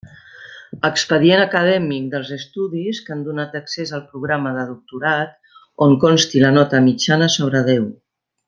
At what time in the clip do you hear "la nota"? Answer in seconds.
6.49-6.85